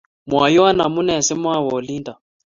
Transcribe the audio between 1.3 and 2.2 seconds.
mawe olindok